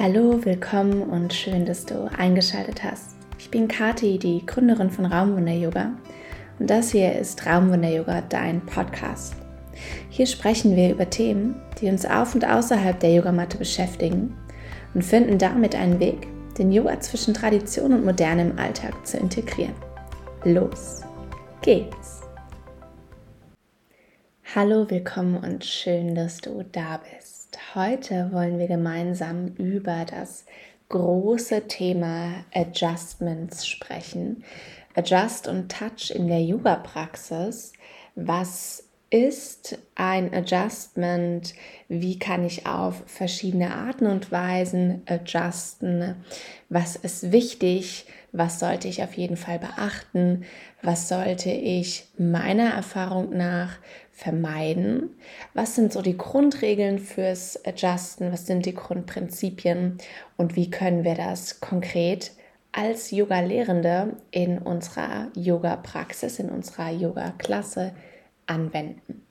[0.00, 3.16] Hallo, willkommen und schön, dass du eingeschaltet hast.
[3.36, 5.90] Ich bin Kati, die Gründerin von Raumwunder Yoga
[6.60, 9.34] und das hier ist Raumwunder Yoga, dein Podcast.
[10.08, 14.36] Hier sprechen wir über Themen, die uns auf und außerhalb der Yogamatte beschäftigen
[14.94, 19.74] und finden damit einen Weg, den Yoga zwischen Tradition und Moderne im Alltag zu integrieren.
[20.44, 21.00] Los
[21.60, 22.20] geht's!
[24.54, 27.37] Hallo, willkommen und schön, dass du da bist.
[27.74, 30.46] Heute wollen wir gemeinsam über das
[30.88, 34.42] große Thema Adjustments sprechen.
[34.94, 37.74] Adjust und Touch in der Yoga-Praxis.
[38.14, 41.52] Was ist ein Adjustment?
[41.88, 46.14] Wie kann ich auf verschiedene Arten und Weisen adjusten?
[46.70, 48.06] Was ist wichtig?
[48.32, 50.44] Was sollte ich auf jeden Fall beachten?
[50.80, 53.76] Was sollte ich meiner Erfahrung nach
[54.18, 55.10] vermeiden?
[55.54, 58.32] Was sind so die Grundregeln fürs Adjusten?
[58.32, 59.98] Was sind die Grundprinzipien?
[60.36, 62.32] Und wie können wir das konkret
[62.72, 67.92] als Yoga-Lehrende in unserer Yoga-Praxis, in unserer Yoga-Klasse
[68.46, 69.22] anwenden?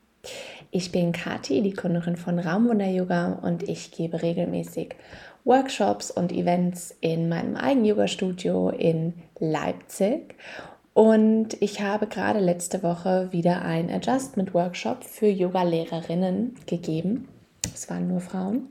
[0.70, 4.96] Ich bin Kati, die Gründerin von Raumwunder Yoga und ich gebe regelmäßig
[5.44, 10.34] Workshops und Events in meinem eigenen Yoga-Studio in Leipzig
[10.94, 17.28] und ich habe gerade letzte Woche wieder einen Adjustment-Workshop für Yoga-Lehrerinnen gegeben.
[17.72, 18.66] Es waren nur Frauen.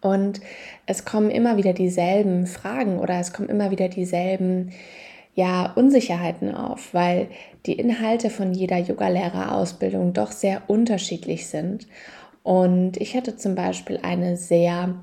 [0.00, 0.40] Und
[0.86, 4.72] es kommen immer wieder dieselben Fragen oder es kommen immer wieder dieselben
[5.34, 7.28] ja, Unsicherheiten auf, weil
[7.66, 11.86] die Inhalte von jeder Yogalehrerausbildung doch sehr unterschiedlich sind.
[12.42, 14.94] Und ich hatte zum Beispiel eine sehr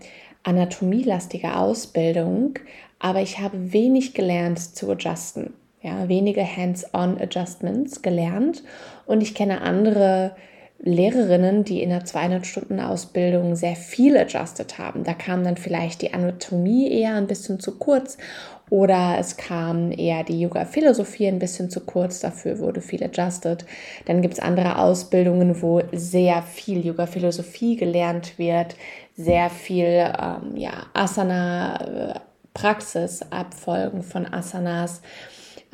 [0.43, 2.55] anatomielastige Ausbildung,
[2.99, 5.53] aber ich habe wenig gelernt zu adjusten
[5.85, 8.63] ja, wenige Hands-on-Adjustments gelernt
[9.05, 10.35] und ich kenne andere
[10.79, 15.03] Lehrerinnen, die in einer 200-Stunden-Ausbildung sehr viel adjusted haben.
[15.03, 18.17] Da kam dann vielleicht die Anatomie eher ein bisschen zu kurz
[18.71, 23.63] oder es kam eher die Yoga-Philosophie ein bisschen zu kurz, dafür wurde viel adjusted.
[24.05, 28.75] Dann gibt es andere Ausbildungen, wo sehr viel Yoga-Philosophie gelernt wird,
[29.15, 35.03] sehr viel ähm, ja, Asana-Praxis, äh, Abfolgen von Asanas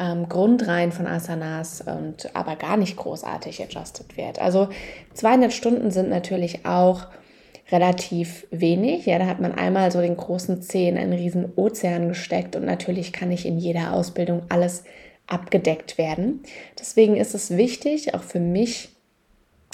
[0.02, 4.40] ähm, Grundreihen von Asanas und aber gar nicht großartig adjusted wird.
[4.40, 4.70] Also
[5.14, 7.06] 200 Stunden sind natürlich auch
[7.72, 9.06] relativ wenig.
[9.06, 12.66] Ja, da hat man einmal so den großen Zeh in einen riesen Ozean gesteckt und
[12.66, 14.84] natürlich kann nicht in jeder Ausbildung alles
[15.28, 16.42] abgedeckt werden.
[16.80, 18.90] Deswegen ist es wichtig, auch für mich,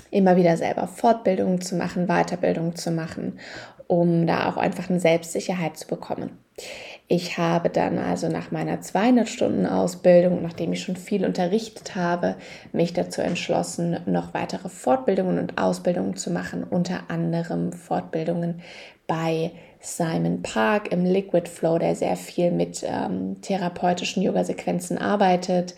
[0.09, 3.40] immer wieder selber Fortbildungen zu machen, Weiterbildungen zu machen,
[3.88, 6.38] um da auch einfach eine Selbstsicherheit zu bekommen.
[7.09, 12.35] Ich habe dann also nach meiner 200 Stunden Ausbildung, nachdem ich schon viel unterrichtet habe,
[12.73, 18.62] mich dazu entschlossen, noch weitere Fortbildungen und Ausbildungen zu machen, unter anderem Fortbildungen
[19.07, 25.75] bei Simon Park im Liquid Flow, der sehr viel mit ähm, therapeutischen Yoga-Sequenzen arbeitet,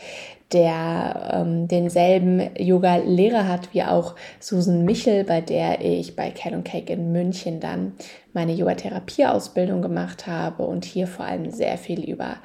[0.52, 6.92] der ähm, denselben Yoga-Lehrer hat wie auch Susan Michel, bei der ich bei Cat Cake
[6.92, 7.94] in München dann
[8.34, 12.38] meine Yoga-Therapie-Ausbildung gemacht habe und hier vor allem sehr viel über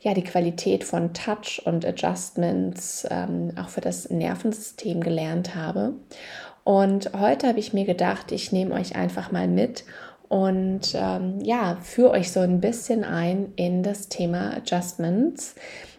[0.00, 5.94] ja, die Qualität von Touch und Adjustments ähm, auch für das Nervensystem gelernt habe.
[6.62, 9.84] Und heute habe ich mir gedacht, ich nehme euch einfach mal mit
[10.28, 15.54] und ähm, ja, führe euch so ein bisschen ein in das Thema Adjustments,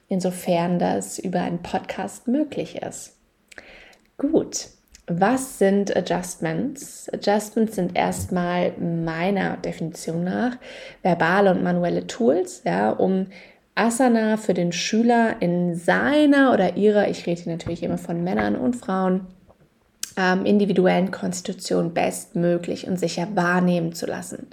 [0.09, 3.15] insofern das über einen Podcast möglich ist.
[4.17, 4.67] Gut,
[5.07, 7.09] was sind Adjustments?
[7.13, 10.57] Adjustments sind erstmal meiner Definition nach
[11.01, 13.27] verbale und manuelle Tools, ja, um
[13.75, 18.55] Asana für den Schüler in seiner oder ihrer, ich rede hier natürlich immer von Männern
[18.55, 19.27] und Frauen,
[20.17, 24.47] ähm, individuellen Konstitution bestmöglich und sicher wahrnehmen zu lassen.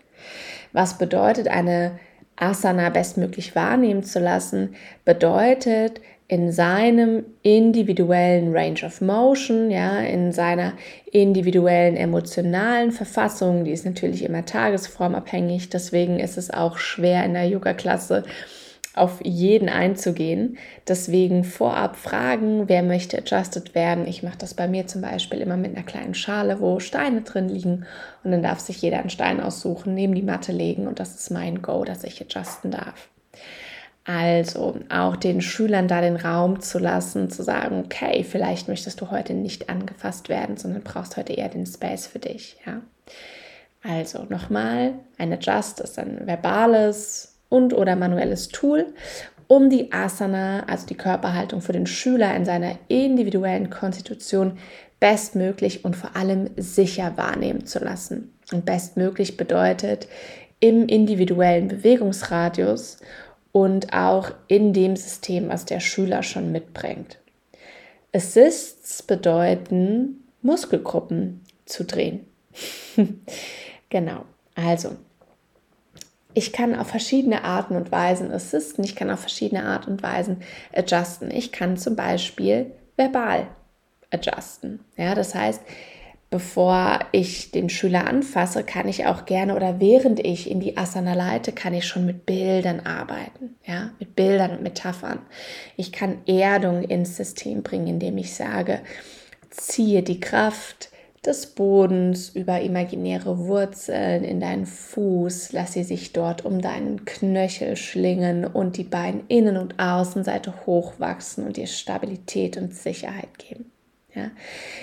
[0.73, 1.99] Was bedeutet eine
[2.37, 4.75] Asana bestmöglich wahrnehmen zu lassen,
[5.05, 10.73] bedeutet in seinem individuellen Range of Motion, ja, in seiner
[11.13, 17.47] individuellen emotionalen Verfassung, die ist natürlich immer tagesformabhängig, deswegen ist es auch schwer in der
[17.47, 18.25] Yoga-Klasse
[18.97, 20.59] auf jeden einzugehen.
[20.89, 24.07] Deswegen vorab fragen, wer möchte adjusted werden.
[24.07, 27.49] Ich mache das bei mir zum Beispiel immer mit einer kleinen Schale, wo Steine drin
[27.49, 27.87] liegen
[28.25, 31.31] und dann darf sich jeder einen Stein aussuchen, neben die Matte legen und das ist
[31.31, 33.09] mein Go, dass ich adjusten darf.
[34.05, 39.11] Also auch den Schülern da den Raum zu lassen, zu sagen, okay, vielleicht möchtest du
[39.11, 42.57] heute nicht angefasst werden, sondern brauchst heute eher den Space für dich.
[42.65, 42.83] Ja?
[43.83, 48.87] Also nochmal, ein Adjust ist ein verbales und oder manuelles Tool,
[49.49, 54.59] um die Asana, also die Körperhaltung für den Schüler in seiner individuellen Konstitution
[54.99, 58.33] bestmöglich und vor allem sicher wahrnehmen zu lassen.
[58.53, 60.09] Und bestmöglich bedeutet
[60.61, 62.99] im individuellen Bewegungsradius
[63.53, 67.19] und auch in dem System, was der Schüler schon mitbringt.
[68.15, 72.27] Assists bedeuten, Muskelgruppen zu drehen.
[73.91, 74.97] genau, also
[76.37, 80.43] ich kann auf verschiedene Arten und Weisen assisten, ich kann auf verschiedene Arten und Weisen
[80.75, 81.31] adjusten.
[81.31, 83.47] Ich kann zum Beispiel verbal
[84.11, 84.81] adjusten.
[84.99, 85.63] Ja, das heißt,
[86.29, 91.15] bevor ich den Schüler anfasse, kann ich auch gerne oder während ich in die Asana
[91.15, 95.21] leite, kann ich schon mit Bildern arbeiten, ja, mit Bildern und Metaphern.
[95.79, 98.81] Ich kann Erdung ins System bringen, indem ich sage,
[99.49, 100.91] ziehe die Kraft
[101.27, 107.77] des Bodens über imaginäre Wurzeln in deinen Fuß, lass sie sich dort um deinen Knöchel
[107.77, 113.71] schlingen und die Beine Innen- und Außenseite hochwachsen und dir Stabilität und Sicherheit geben.
[114.15, 114.31] Ja?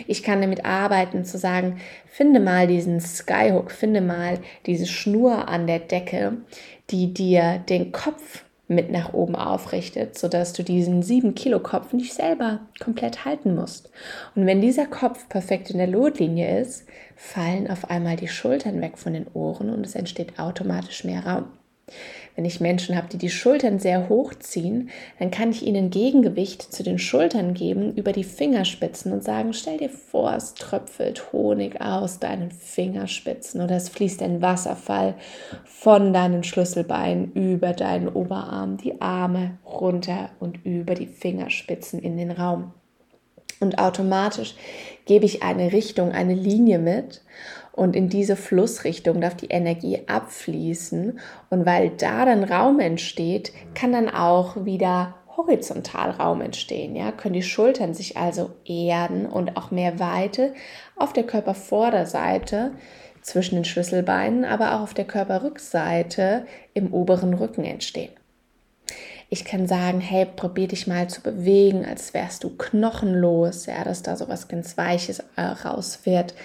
[0.08, 5.68] Ich kann damit arbeiten, zu sagen, finde mal diesen Skyhook, finde mal diese Schnur an
[5.68, 6.38] der Decke,
[6.90, 8.43] die dir den Kopf
[8.74, 13.90] mit nach oben aufrichtet, sodass du diesen 7 Kilo Kopf nicht selber komplett halten musst.
[14.36, 16.86] Und wenn dieser Kopf perfekt in der Lotlinie ist,
[17.16, 21.46] fallen auf einmal die Schultern weg von den Ohren und es entsteht automatisch mehr Raum.
[22.36, 24.90] Wenn ich Menschen habe, die die Schultern sehr hoch ziehen,
[25.20, 29.78] dann kann ich ihnen Gegengewicht zu den Schultern geben über die Fingerspitzen und sagen, stell
[29.78, 35.14] dir vor, es tröpfelt Honig aus deinen Fingerspitzen oder es fließt ein Wasserfall
[35.66, 42.32] von deinen Schlüsselbeinen über deinen Oberarm, die Arme runter und über die Fingerspitzen in den
[42.32, 42.74] Raum.
[43.60, 44.56] Und automatisch
[45.06, 47.22] gebe ich eine Richtung, eine Linie mit
[47.74, 51.20] und in diese Flussrichtung darf die Energie abfließen.
[51.50, 56.96] Und weil da dann Raum entsteht, kann dann auch wieder horizontal Raum entstehen.
[56.96, 57.12] Ja?
[57.12, 60.54] Können die Schultern sich also erden und auch mehr Weite
[60.96, 62.74] auf der Körpervorderseite
[63.22, 66.46] zwischen den Schlüsselbeinen, aber auch auf der Körperrückseite
[66.76, 68.12] im oberen Rücken entstehen.
[69.30, 74.04] Ich kann sagen, hey, probier dich mal zu bewegen, als wärst du knochenlos, ja, dass
[74.04, 76.36] da so was ganz Weiches äh, raus wird.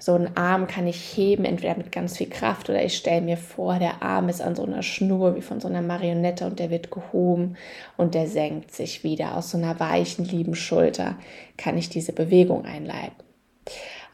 [0.00, 3.36] So einen Arm kann ich heben, entweder mit ganz viel Kraft oder ich stelle mir
[3.36, 6.70] vor, der Arm ist an so einer Schnur wie von so einer Marionette und der
[6.70, 7.56] wird gehoben
[7.98, 9.36] und der senkt sich wieder.
[9.36, 11.16] Aus so einer weichen, lieben Schulter
[11.58, 13.22] kann ich diese Bewegung einleiten.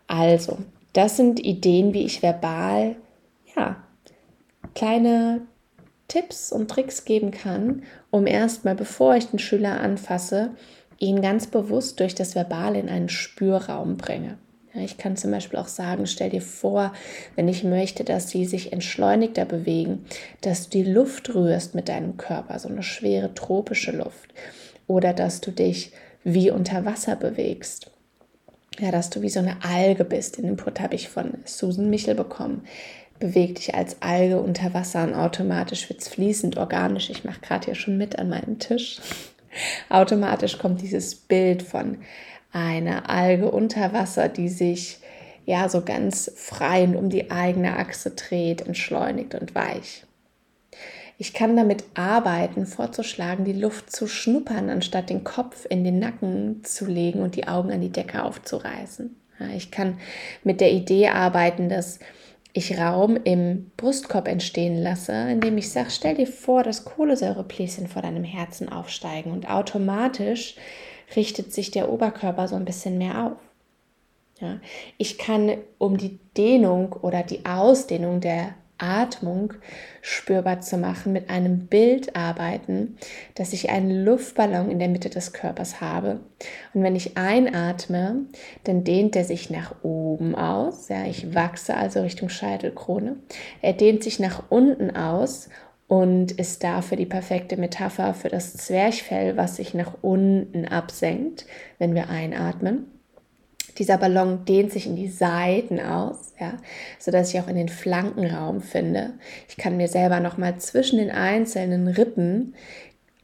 [0.08, 0.58] Also,
[0.92, 2.96] das sind Ideen, wie ich verbal,
[3.54, 3.76] ja,
[4.74, 5.42] kleine
[6.08, 10.50] Tipps und Tricks geben kann, um erstmal, bevor ich den Schüler anfasse,
[10.98, 14.38] ihn ganz bewusst durch das Verbal in einen Spürraum bringe.
[14.82, 16.92] Ich kann zum Beispiel auch sagen, stell dir vor,
[17.34, 20.04] wenn ich möchte, dass sie sich entschleunigter bewegen,
[20.40, 24.32] dass du die Luft rührst mit deinem Körper, so eine schwere tropische Luft.
[24.86, 25.92] Oder dass du dich
[26.24, 27.90] wie unter Wasser bewegst.
[28.78, 30.38] Ja, dass du wie so eine Alge bist.
[30.38, 32.64] Den Input habe ich von Susan Michel bekommen.
[33.18, 37.08] Beweg dich als Alge unter Wasser und automatisch wird es fließend, organisch.
[37.08, 39.00] Ich mache gerade hier schon mit an meinem Tisch.
[39.88, 41.98] automatisch kommt dieses Bild von
[42.56, 44.98] eine Alge unter Wasser, die sich
[45.44, 50.04] ja so ganz frei und um die eigene Achse dreht, entschleunigt und weich.
[51.18, 56.64] Ich kann damit arbeiten, vorzuschlagen, die Luft zu schnuppern, anstatt den Kopf in den Nacken
[56.64, 59.14] zu legen und die Augen an die Decke aufzureißen.
[59.54, 59.98] ich kann
[60.42, 62.00] mit der Idee arbeiten, dass
[62.54, 68.00] ich Raum im Brustkorb entstehen lasse, indem ich sage, stell dir vor, dass Kohlensäurebläschen vor
[68.00, 70.56] deinem Herzen aufsteigen und automatisch
[71.14, 73.38] richtet sich der Oberkörper so ein bisschen mehr auf.
[74.40, 74.60] Ja,
[74.98, 79.54] ich kann um die Dehnung oder die Ausdehnung der Atmung
[80.02, 82.98] spürbar zu machen, mit einem Bild arbeiten,
[83.34, 86.20] dass ich einen Luftballon in der Mitte des Körpers habe.
[86.74, 88.26] Und wenn ich einatme,
[88.64, 90.88] dann dehnt er sich nach oben aus.
[90.88, 93.16] Ja, ich wachse also Richtung Scheitelkrone.
[93.62, 95.48] Er dehnt sich nach unten aus
[95.88, 101.46] und ist dafür die perfekte Metapher für das Zwerchfell, was sich nach unten absenkt,
[101.78, 102.86] wenn wir einatmen.
[103.78, 106.54] Dieser Ballon dehnt sich in die Seiten aus, ja,
[106.98, 109.14] sodass ich auch in den Flanken Raum finde.
[109.48, 112.54] Ich kann mir selber noch mal zwischen den einzelnen Rippen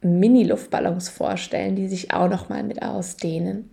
[0.01, 3.71] Mini-Luftballons vorstellen, die sich auch noch mal mit ausdehnen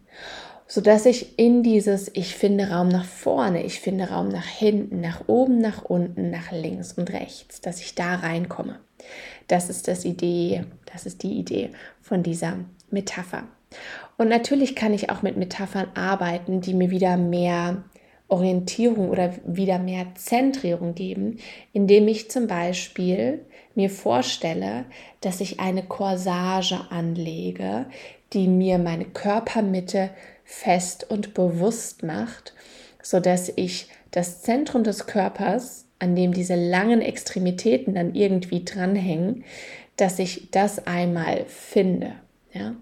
[0.71, 5.27] sodass ich in dieses, ich finde Raum nach vorne, ich finde Raum nach hinten, nach
[5.27, 8.79] oben, nach unten, nach links und rechts, dass ich da reinkomme.
[9.49, 12.55] Das ist das Idee, das ist die Idee von dieser
[12.89, 13.49] Metapher.
[14.17, 17.83] Und natürlich kann ich auch mit Metaphern arbeiten, die mir wieder mehr
[18.29, 21.39] Orientierung oder wieder mehr Zentrierung geben,
[21.73, 24.85] indem ich zum Beispiel mir vorstelle,
[25.21, 27.87] dass ich eine Corsage anlege,
[28.33, 30.11] die mir meine Körpermitte
[30.51, 32.55] fest und bewusst macht,
[33.03, 39.45] so dass ich das Zentrum des Körpers an dem diese langen Extremitäten dann irgendwie dranhängen,
[39.97, 42.15] dass ich das einmal finde.
[42.53, 42.75] Ja?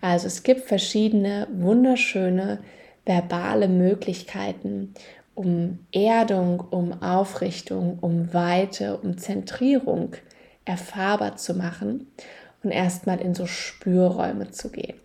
[0.00, 2.60] Also es gibt verschiedene wunderschöne
[3.04, 4.94] verbale Möglichkeiten,
[5.34, 10.12] um Erdung, um Aufrichtung, um Weite, um Zentrierung
[10.64, 12.06] erfahrbar zu machen
[12.62, 14.96] und erstmal in so Spürräume zu gehen.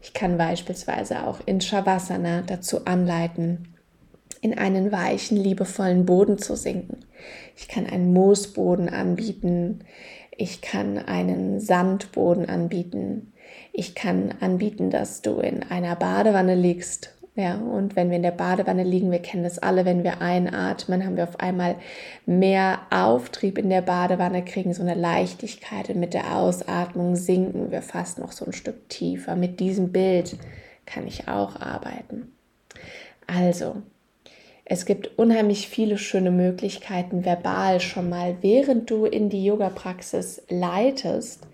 [0.00, 3.74] Ich kann beispielsweise auch in Shavasana dazu anleiten,
[4.40, 7.04] in einen weichen, liebevollen Boden zu sinken.
[7.56, 9.84] Ich kann einen Moosboden anbieten.
[10.30, 13.32] Ich kann einen Sandboden anbieten.
[13.72, 18.30] Ich kann anbieten, dass du in einer Badewanne liegst ja, und wenn wir in der
[18.30, 21.76] Badewanne liegen, wir kennen das alle, wenn wir einatmen, haben wir auf einmal
[22.26, 27.82] mehr Auftrieb in der Badewanne, kriegen so eine Leichtigkeit und mit der Ausatmung sinken wir
[27.82, 29.36] fast noch so ein Stück tiefer.
[29.36, 30.36] Mit diesem Bild
[30.86, 32.32] kann ich auch arbeiten.
[33.26, 33.76] Also,
[34.64, 41.46] es gibt unheimlich viele schöne Möglichkeiten, verbal schon mal, während du in die Yoga-Praxis leitest,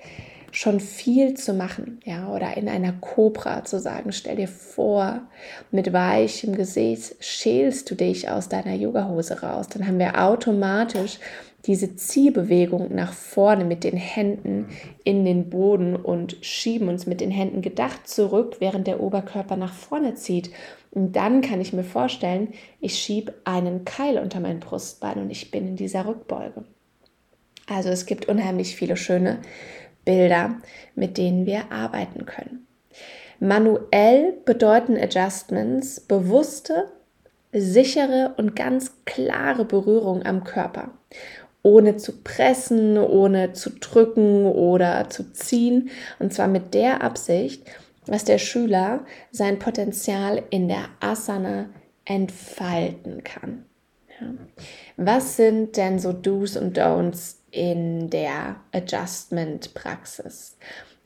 [0.56, 5.20] schon viel zu machen, ja, oder in einer Kobra zu sagen, stell dir vor,
[5.70, 11.18] mit weichem Gesäß schälst du dich aus deiner Yogahose raus, dann haben wir automatisch
[11.66, 14.68] diese Ziehbewegung nach vorne mit den Händen
[15.04, 19.74] in den Boden und schieben uns mit den Händen gedacht zurück, während der Oberkörper nach
[19.74, 20.50] vorne zieht.
[20.90, 25.50] Und dann kann ich mir vorstellen, ich schiebe einen Keil unter mein Brustbein und ich
[25.50, 26.64] bin in dieser Rückbeuge.
[27.66, 29.40] Also es gibt unheimlich viele schöne
[30.06, 30.56] Bilder,
[30.94, 32.66] mit denen wir arbeiten können.
[33.38, 36.90] Manuell bedeuten Adjustments bewusste,
[37.52, 40.92] sichere und ganz klare Berührung am Körper,
[41.62, 47.66] ohne zu pressen, ohne zu drücken oder zu ziehen, und zwar mit der Absicht,
[48.06, 51.66] dass der Schüler sein Potenzial in der Asana
[52.04, 53.66] entfalten kann.
[54.20, 54.28] Ja.
[54.96, 60.56] Was sind denn so Do's und Don'ts in der Adjustment-Praxis.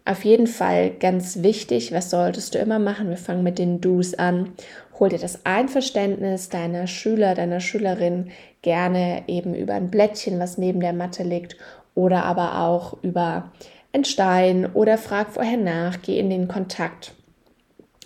[0.04, 3.11] Auf jeden Fall ganz wichtig, was solltest du immer machen?
[3.11, 4.52] Wir fangen mit den Do's an.
[4.99, 8.30] Hol dir das Einverständnis deiner Schüler, deiner Schülerin
[8.62, 11.56] gerne eben über ein Blättchen, was neben der Matte liegt,
[11.94, 13.52] oder aber auch über
[13.92, 17.14] einen Stein oder frag vorher nach, geh in den Kontakt.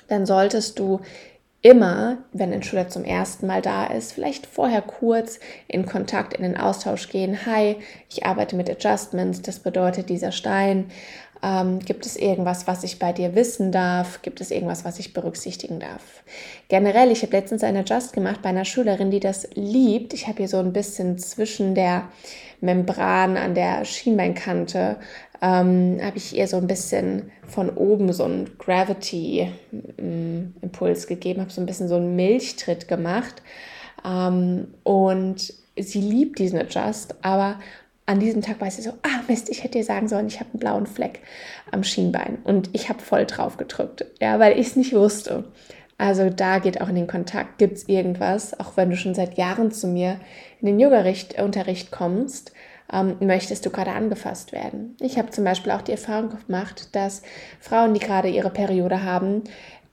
[0.08, 1.00] Dann solltest du
[1.64, 6.42] immer, wenn ein Schüler zum ersten Mal da ist, vielleicht vorher kurz in Kontakt, in
[6.42, 7.46] den Austausch gehen.
[7.46, 7.76] Hi,
[8.10, 10.90] ich arbeite mit Adjustments, das bedeutet dieser Stein.
[11.42, 14.20] Ähm, gibt es irgendwas, was ich bei dir wissen darf?
[14.20, 16.22] Gibt es irgendwas, was ich berücksichtigen darf?
[16.68, 20.12] Generell, ich habe letztens einen Adjust gemacht bei einer Schülerin, die das liebt.
[20.12, 22.08] Ich habe hier so ein bisschen zwischen der
[22.60, 24.96] Membran an der Schienbeinkante
[25.44, 31.60] ähm, habe ich ihr so ein bisschen von oben so einen Gravity-Impuls gegeben, habe so
[31.60, 33.42] ein bisschen so einen Milchtritt gemacht.
[34.06, 37.60] Ähm, und sie liebt diesen Adjust, aber
[38.06, 40.48] an diesem Tag weiß sie so, ah Mist, ich hätte dir sagen sollen, ich habe
[40.52, 41.20] einen blauen Fleck
[41.70, 45.44] am Schienbein und ich habe voll drauf gedrückt, ja, weil ich es nicht wusste.
[45.98, 49.36] Also da geht auch in den Kontakt, gibt es irgendwas, auch wenn du schon seit
[49.36, 50.18] Jahren zu mir
[50.60, 52.52] in den Yoga-Unterricht kommst,
[52.92, 54.96] ähm, möchtest du gerade angefasst werden.
[55.00, 57.22] Ich habe zum Beispiel auch die Erfahrung gemacht, dass
[57.60, 59.42] Frauen, die gerade ihre Periode haben,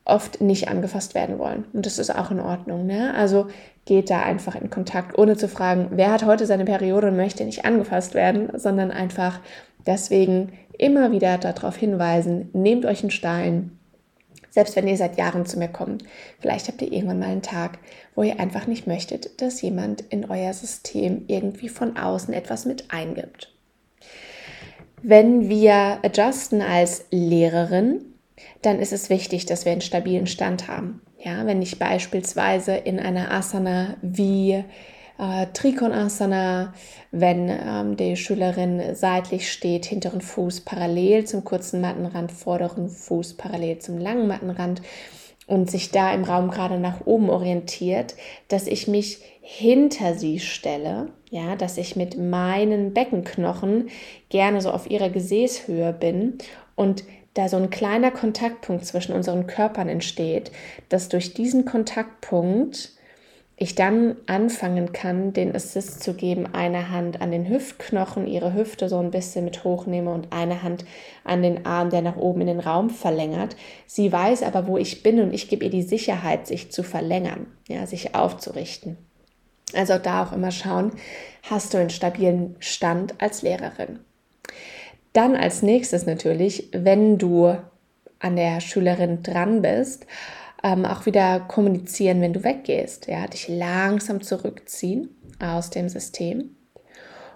[0.03, 1.65] oft nicht angefasst werden wollen.
[1.73, 2.85] Und das ist auch in Ordnung.
[2.85, 3.13] Ne?
[3.13, 3.47] Also
[3.85, 7.45] geht da einfach in Kontakt, ohne zu fragen, wer hat heute seine Periode und möchte
[7.45, 9.39] nicht angefasst werden, sondern einfach
[9.85, 13.77] deswegen immer wieder darauf hinweisen, nehmt euch einen Stein,
[14.51, 16.03] selbst wenn ihr seit Jahren zu mir kommt.
[16.39, 17.79] Vielleicht habt ihr irgendwann mal einen Tag,
[18.13, 22.91] wo ihr einfach nicht möchtet, dass jemand in euer System irgendwie von außen etwas mit
[22.91, 23.51] eingibt.
[25.01, 28.05] Wenn wir adjusten als Lehrerin,
[28.61, 31.01] dann ist es wichtig, dass wir einen stabilen Stand haben.
[31.17, 34.63] Ja, wenn ich beispielsweise in einer Asana wie
[35.17, 36.73] äh, Trikonasana,
[37.11, 43.79] wenn ähm, die Schülerin seitlich steht, hinteren Fuß parallel zum kurzen Mattenrand, vorderen Fuß parallel
[43.79, 44.81] zum langen Mattenrand
[45.47, 48.15] und sich da im Raum gerade nach oben orientiert,
[48.47, 53.89] dass ich mich hinter sie stelle, ja, dass ich mit meinen Beckenknochen
[54.29, 56.37] gerne so auf ihrer Gesäßhöhe bin
[56.75, 57.03] und
[57.33, 60.51] da so ein kleiner Kontaktpunkt zwischen unseren Körpern entsteht,
[60.89, 62.91] dass durch diesen Kontaktpunkt
[63.61, 68.89] ich dann anfangen kann, den Assist zu geben, eine Hand an den Hüftknochen, ihre Hüfte
[68.89, 70.83] so ein bisschen mit hochnehme und eine Hand
[71.23, 73.55] an den Arm, der nach oben in den Raum verlängert.
[73.85, 77.45] Sie weiß aber, wo ich bin und ich gebe ihr die Sicherheit, sich zu verlängern,
[77.67, 78.97] ja, sich aufzurichten.
[79.75, 80.93] Also da auch immer schauen,
[81.43, 83.99] hast du einen stabilen Stand als Lehrerin.
[85.13, 87.55] Dann als nächstes natürlich, wenn du
[88.17, 90.07] an der Schülerin dran bist,
[90.63, 93.07] ähm, auch wieder kommunizieren, wenn du weggehst.
[93.07, 96.55] Ja, dich langsam zurückziehen aus dem System.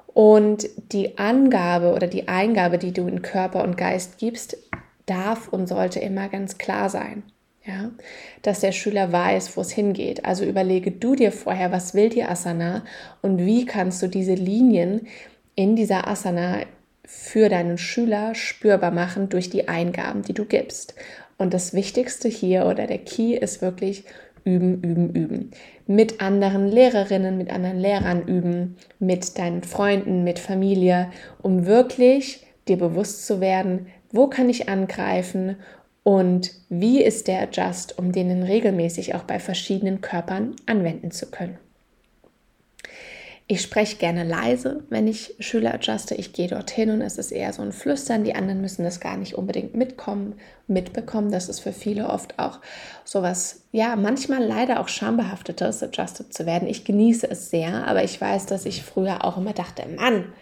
[0.07, 4.57] Und die Angabe oder die Eingabe, die du in Körper und Geist gibst,
[5.05, 7.23] darf und sollte immer ganz klar sein.
[7.65, 7.89] Ja,
[8.43, 10.23] dass der Schüler weiß, wo es hingeht.
[10.23, 12.85] Also überlege du dir vorher, was will die Asana
[13.23, 15.07] und wie kannst du diese Linien
[15.55, 16.59] in dieser Asana
[17.05, 20.93] für deinen Schüler spürbar machen durch die Eingaben, die du gibst.
[21.37, 24.05] Und das Wichtigste hier oder der Key ist wirklich
[24.45, 25.51] üben, üben, üben.
[25.87, 31.11] Mit anderen Lehrerinnen, mit anderen Lehrern üben, mit deinen Freunden, mit Familie,
[31.41, 35.57] um wirklich dir bewusst zu werden, wo kann ich angreifen
[36.03, 41.57] und wie ist der Adjust, um den regelmäßig auch bei verschiedenen Körpern anwenden zu können.
[43.47, 46.15] Ich spreche gerne leise, wenn ich Schüler adjuste.
[46.15, 48.23] Ich gehe dorthin und es ist eher so ein Flüstern.
[48.23, 50.33] Die anderen müssen das gar nicht unbedingt mitkommen,
[50.65, 51.31] mitbekommen.
[51.31, 52.59] Das ist für viele oft auch
[53.03, 56.67] sowas, ja, manchmal leider auch schambehaftetes, adjusted zu werden.
[56.67, 60.33] Ich genieße es sehr, aber ich weiß, dass ich früher auch immer dachte, Mann,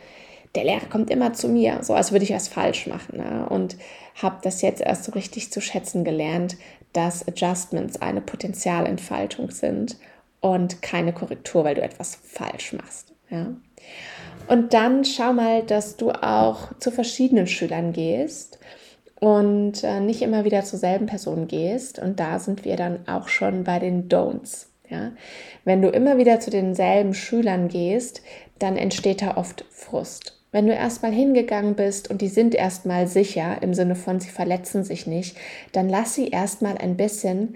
[0.55, 3.17] der Lehrer kommt immer zu mir, so als würde ich was falsch machen.
[3.17, 3.50] Ne?
[3.50, 3.75] Und
[4.15, 6.55] habe das jetzt erst so richtig zu schätzen gelernt,
[6.93, 9.98] dass Adjustments eine Potenzialentfaltung sind
[10.43, 13.13] und keine Korrektur, weil du etwas falsch machst.
[13.29, 13.55] Ja?
[14.47, 18.59] Und dann schau mal, dass du auch zu verschiedenen Schülern gehst
[19.21, 21.97] und äh, nicht immer wieder zur selben Person gehst.
[21.97, 24.65] Und da sind wir dann auch schon bei den Don'ts.
[24.89, 25.13] Ja?
[25.63, 28.21] Wenn du immer wieder zu denselben Schülern gehst,
[28.59, 30.38] dann entsteht da oft Frust.
[30.51, 34.83] Wenn du erstmal hingegangen bist und die sind erstmal sicher, im Sinne von sie verletzen
[34.83, 35.38] sich nicht,
[35.71, 37.55] dann lass sie erstmal ein bisschen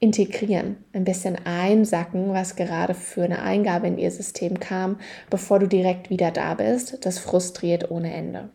[0.00, 5.66] integrieren, ein bisschen einsacken, was gerade für eine Eingabe in ihr System kam, bevor du
[5.66, 7.04] direkt wieder da bist.
[7.04, 8.48] Das frustriert ohne Ende.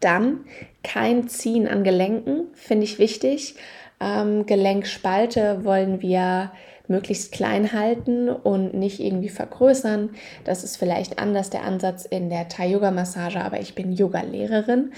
[0.00, 0.40] Dann
[0.82, 3.54] kein Ziehen an Gelenken, finde ich wichtig.
[4.00, 6.50] Ähm, Gelenkspalte wollen wir
[6.88, 10.10] möglichst klein halten und nicht irgendwie vergrößern.
[10.44, 14.92] Das ist vielleicht anders der Ansatz in der Thai-Yoga-Massage, aber ich bin Yoga-Lehrerin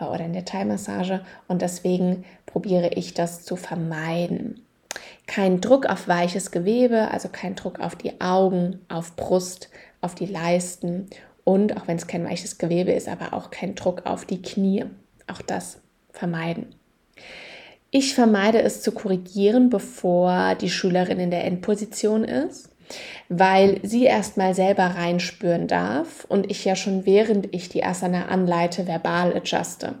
[0.00, 4.65] äh, oder in der Thai-Massage und deswegen probiere ich das zu vermeiden.
[5.26, 9.70] Kein Druck auf weiches Gewebe, also kein Druck auf die Augen, auf Brust,
[10.00, 11.08] auf die Leisten
[11.44, 14.84] und auch wenn es kein weiches Gewebe ist, aber auch kein Druck auf die Knie.
[15.26, 15.78] Auch das
[16.10, 16.74] vermeiden.
[17.90, 22.68] Ich vermeide es zu korrigieren, bevor die Schülerin in der Endposition ist,
[23.28, 28.86] weil sie erstmal selber reinspüren darf und ich ja schon während ich die Asana anleite,
[28.86, 29.94] verbal adjuste.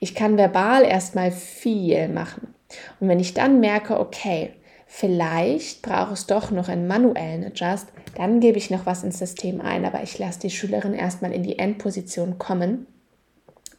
[0.00, 2.54] Ich kann verbal erstmal viel machen.
[3.00, 4.50] Und wenn ich dann merke, okay,
[4.86, 9.60] vielleicht brauche es doch noch einen manuellen Adjust, dann gebe ich noch was ins System
[9.60, 12.86] ein, aber ich lasse die Schülerin erstmal in die Endposition kommen,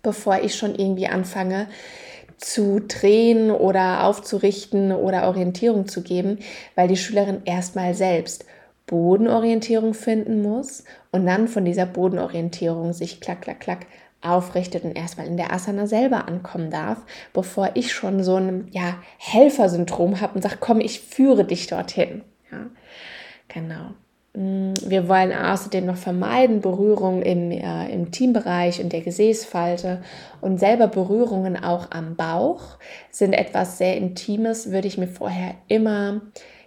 [0.02, 1.68] bevor ich schon irgendwie anfange
[2.38, 6.40] zu drehen oder aufzurichten oder Orientierung zu geben,
[6.76, 8.46] weil die Schülerin erstmal selbst
[8.86, 13.86] Bodenorientierung finden muss und dann von dieser Bodenorientierung sich klack, klack, klack
[14.22, 16.98] aufrichtet und erstmal in der Asana selber ankommen darf,
[17.34, 22.22] bevor ich schon so ein ja, Helfersyndrom habe und sage, komm, ich führe dich dorthin.
[22.52, 22.68] Ja,
[23.48, 23.92] genau.
[24.34, 30.02] Mm, wir wollen außerdem noch vermeiden Berührungen im, äh, im Teambereich und der Gesäßfalte
[30.42, 32.78] und selber Berührungen auch am Bauch
[33.10, 36.22] sind etwas sehr Intimes, würde ich mir vorher immer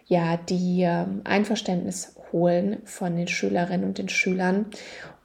[0.06, 4.66] ja die äh, Einverständnis holen von den Schülerinnen und den Schülern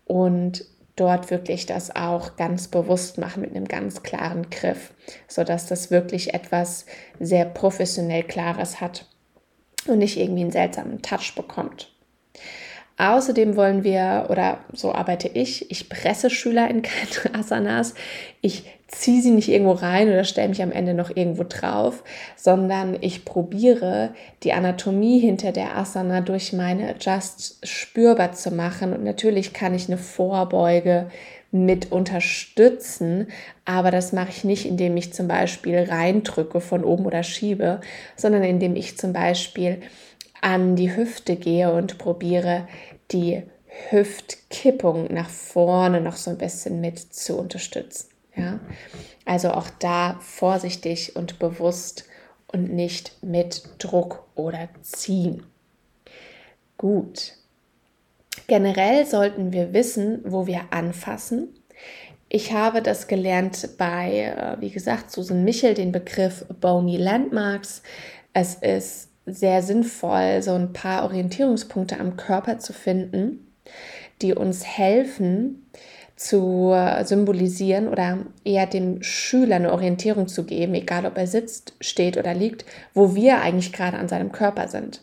[0.05, 0.65] und
[0.97, 4.93] dort wirklich das auch ganz bewusst machen mit einem ganz klaren Griff,
[5.27, 6.85] sodass das wirklich etwas
[7.19, 9.05] sehr professionell Klares hat
[9.87, 11.93] und nicht irgendwie einen seltsamen Touch bekommt.
[12.97, 17.93] Außerdem wollen wir, oder so arbeite ich, ich presse Schüler in keine Asanas.
[18.41, 22.03] Ich ziehe sie nicht irgendwo rein oder stelle mich am Ende noch irgendwo drauf,
[22.35, 24.11] sondern ich probiere
[24.43, 28.93] die Anatomie hinter der Asana durch meine Adjust spürbar zu machen.
[28.93, 31.09] Und natürlich kann ich eine Vorbeuge
[31.51, 33.27] mit unterstützen,
[33.65, 37.81] aber das mache ich nicht, indem ich zum Beispiel reindrücke von oben oder schiebe,
[38.15, 39.81] sondern indem ich zum Beispiel
[40.41, 42.67] an die Hüfte gehe und probiere
[43.11, 43.43] die
[43.89, 48.16] Hüftkippung nach vorne noch so ein bisschen mit zu unterstützen.
[48.37, 48.59] Ja?
[49.25, 52.05] Also auch da vorsichtig und bewusst
[52.47, 55.43] und nicht mit Druck oder ziehen.
[56.77, 57.33] Gut.
[58.47, 61.49] Generell sollten wir wissen, wo wir anfassen.
[62.29, 67.81] Ich habe das gelernt bei, äh, wie gesagt, Susan Michel, den Begriff Bony Landmarks.
[68.33, 73.51] Es ist sehr sinnvoll, so ein paar Orientierungspunkte am Körper zu finden,
[74.21, 75.69] die uns helfen,
[76.17, 82.17] zu symbolisieren oder eher dem Schüler eine Orientierung zu geben, egal ob er sitzt, steht
[82.17, 85.01] oder liegt, wo wir eigentlich gerade an seinem Körper sind.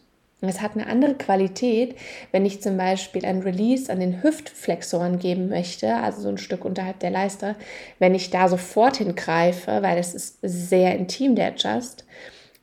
[0.49, 1.97] Es hat eine andere Qualität,
[2.33, 6.65] wenn ich zum Beispiel ein Release an den Hüftflexoren geben möchte, also so ein Stück
[6.65, 7.57] unterhalb der Leiste,
[7.99, 12.05] wenn ich da sofort hingreife, weil es ist sehr intim, der Adjust.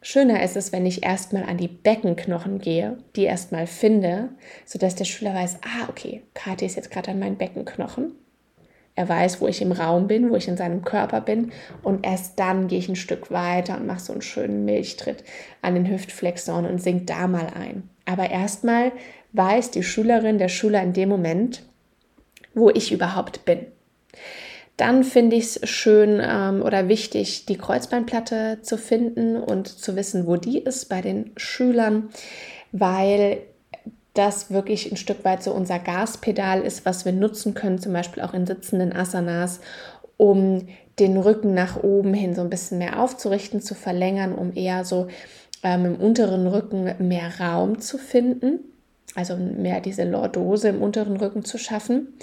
[0.03, 4.29] Schöner ist es, wenn ich erstmal an die Beckenknochen gehe, die erstmal finde,
[4.65, 8.13] sodass der Schüler weiß, ah, okay, Kathi ist jetzt gerade an meinen Beckenknochen.
[9.01, 11.51] Er weiß, wo ich im Raum bin, wo ich in seinem Körper bin.
[11.81, 15.23] Und erst dann gehe ich ein Stück weiter und mache so einen schönen Milchtritt
[15.63, 17.89] an den Hüftflexoren und sink da mal ein.
[18.05, 18.91] Aber erstmal
[19.33, 21.63] weiß die Schülerin, der Schüler in dem Moment,
[22.53, 23.65] wo ich überhaupt bin.
[24.77, 30.27] Dann finde ich es schön ähm, oder wichtig, die Kreuzbeinplatte zu finden und zu wissen,
[30.27, 32.09] wo die ist bei den Schülern,
[32.71, 33.39] weil
[34.13, 38.23] das wirklich ein Stück weit so unser Gaspedal ist, was wir nutzen können, zum Beispiel
[38.23, 39.61] auch in sitzenden Asanas,
[40.17, 40.67] um
[40.99, 45.07] den Rücken nach oben hin so ein bisschen mehr aufzurichten, zu verlängern, um eher so
[45.63, 48.59] ähm, im unteren Rücken mehr Raum zu finden,
[49.15, 52.13] also mehr diese Lordose im unteren Rücken zu schaffen.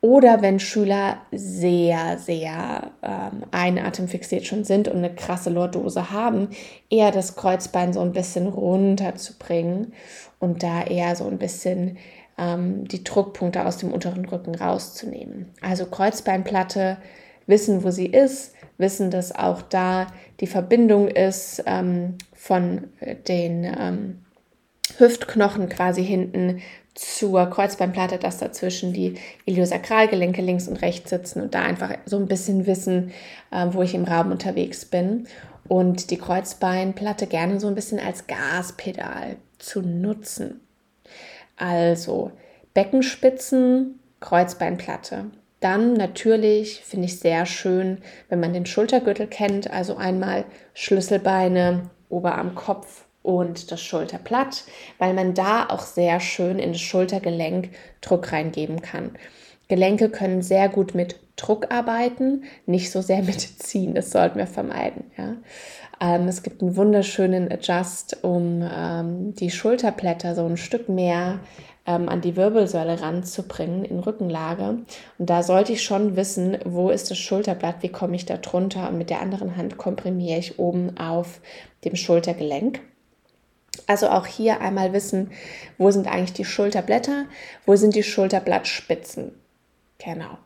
[0.00, 6.50] Oder wenn Schüler sehr, sehr ähm, einatemfixiert schon sind und eine krasse Lordose haben,
[6.88, 9.92] eher das Kreuzbein so ein bisschen runterzubringen
[10.38, 11.98] und da eher so ein bisschen
[12.38, 15.50] ähm, die Druckpunkte aus dem unteren Rücken rauszunehmen.
[15.60, 16.98] Also Kreuzbeinplatte,
[17.46, 20.06] wissen, wo sie ist, wissen, dass auch da
[20.38, 22.84] die Verbindung ist ähm, von
[23.26, 24.24] den ähm,
[24.98, 26.60] Hüftknochen quasi hinten
[26.98, 32.26] zur Kreuzbeinplatte, dass dazwischen die Iliosakralgelenke links und rechts sitzen und da einfach so ein
[32.26, 33.12] bisschen wissen,
[33.52, 35.28] äh, wo ich im Raum unterwegs bin.
[35.68, 40.60] Und die Kreuzbeinplatte gerne so ein bisschen als Gaspedal zu nutzen.
[41.56, 42.32] Also
[42.74, 45.26] Beckenspitzen, Kreuzbeinplatte.
[45.60, 52.56] Dann natürlich finde ich sehr schön, wenn man den Schultergürtel kennt, also einmal Schlüsselbeine, Oberarm,
[52.56, 54.64] Kopf und das Schulterblatt,
[54.98, 59.12] weil man da auch sehr schön in das Schultergelenk Druck reingeben kann.
[59.68, 63.94] Gelenke können sehr gut mit Druck arbeiten, nicht so sehr mit Ziehen.
[63.94, 65.04] Das sollten wir vermeiden.
[65.16, 65.36] Ja.
[66.00, 71.40] Ähm, es gibt einen wunderschönen Adjust, um ähm, die Schulterblätter so ein Stück mehr
[71.86, 74.78] ähm, an die Wirbelsäule ranzubringen in Rückenlage.
[75.18, 78.88] Und da sollte ich schon wissen, wo ist das Schulterblatt, wie komme ich da drunter.
[78.88, 81.40] Und mit der anderen Hand komprimiere ich oben auf
[81.84, 82.80] dem Schultergelenk.
[83.88, 85.30] Also auch hier einmal wissen,
[85.78, 87.24] wo sind eigentlich die Schulterblätter,
[87.66, 89.32] wo sind die Schulterblattspitzen.
[89.98, 90.38] Genau.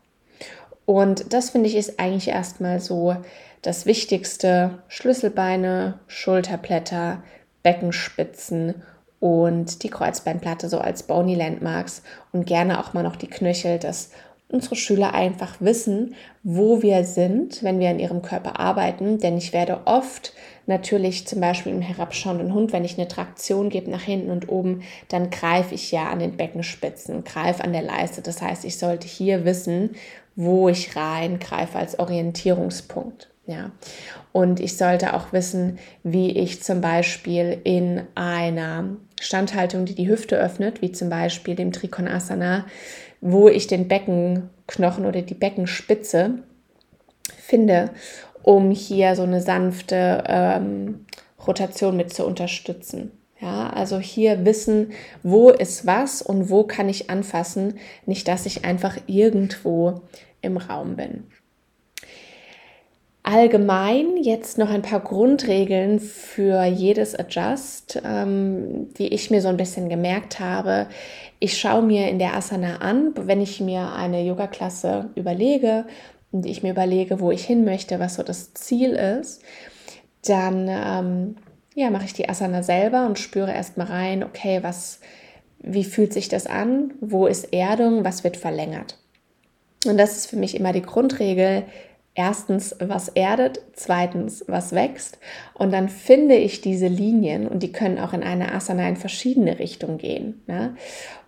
[0.86, 3.16] Und das finde ich ist eigentlich erstmal so
[3.60, 4.78] das Wichtigste.
[4.86, 7.22] Schlüsselbeine, Schulterblätter,
[7.64, 8.76] Beckenspitzen
[9.18, 12.02] und die Kreuzbeinplatte so als Bony Landmarks
[12.32, 14.10] und gerne auch mal noch die Knöchel, dass
[14.48, 19.18] unsere Schüler einfach wissen, wo wir sind, wenn wir an ihrem Körper arbeiten.
[19.18, 20.32] Denn ich werde oft
[20.66, 24.82] natürlich zum Beispiel im herabschauenden Hund, wenn ich eine Traktion gebe nach hinten und oben,
[25.08, 28.22] dann greife ich ja an den Beckenspitzen, greife an der Leiste.
[28.22, 29.90] Das heißt, ich sollte hier wissen,
[30.36, 33.28] wo ich reingreife als Orientierungspunkt.
[33.46, 33.72] Ja,
[34.30, 40.38] und ich sollte auch wissen, wie ich zum Beispiel in einer Standhaltung, die die Hüfte
[40.38, 42.66] öffnet, wie zum Beispiel dem Trikonasana,
[43.20, 46.38] wo ich den Beckenknochen oder die Beckenspitze
[47.36, 47.90] finde,
[48.42, 51.06] um hier so eine sanfte ähm,
[51.46, 53.12] Rotation mit zu unterstützen.
[53.40, 54.92] Ja, also hier wissen,
[55.24, 60.02] wo ist was und wo kann ich anfassen, nicht dass ich einfach irgendwo
[60.42, 61.24] im Raum bin.
[63.24, 69.56] Allgemein jetzt noch ein paar Grundregeln für jedes Adjust, ähm, die ich mir so ein
[69.56, 70.88] bisschen gemerkt habe.
[71.38, 75.84] Ich schaue mir in der Asana an, wenn ich mir eine Yoga-Klasse überlege
[76.32, 79.42] und ich mir überlege, wo ich hin möchte, was so das Ziel ist,
[80.26, 81.36] dann ähm,
[81.74, 85.00] ja, mache ich die Asana selber und spüre erstmal rein, okay, was,
[85.58, 86.94] wie fühlt sich das an?
[87.00, 88.04] Wo ist Erdung?
[88.04, 88.98] Was wird verlängert?
[89.86, 91.64] Und das ist für mich immer die Grundregel,
[92.14, 95.18] erstens, was erdet, zweitens, was wächst.
[95.54, 99.58] Und dann finde ich diese Linien und die können auch in eine Asana in verschiedene
[99.58, 100.42] Richtungen gehen.
[100.46, 100.76] Ne?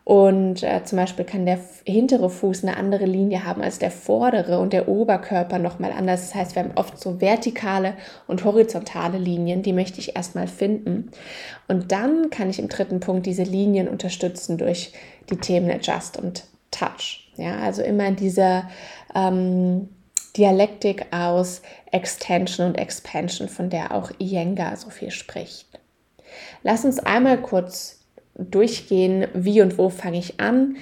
[0.05, 4.59] Und äh, zum Beispiel kann der hintere Fuß eine andere Linie haben als der vordere
[4.59, 6.29] und der Oberkörper nochmal anders.
[6.29, 7.95] Das heißt, wir haben oft so vertikale
[8.27, 11.11] und horizontale Linien, die möchte ich erstmal finden.
[11.69, 14.93] Und dann kann ich im dritten Punkt diese Linien unterstützen durch
[15.31, 17.31] die Themen Adjust und Touch.
[17.37, 18.69] Ja, also immer in dieser
[19.15, 19.89] ähm,
[20.37, 21.63] Dialektik aus
[21.93, 25.67] Extension und Expansion, von der auch Iyengar so viel spricht.
[26.63, 28.04] Lass uns einmal kurz
[28.37, 30.77] durchgehen, wie und wo fange ich an.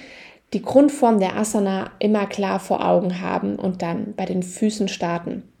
[0.53, 5.52] die Grundform der Asana immer klar vor Augen haben und dann bei den Füßen starten.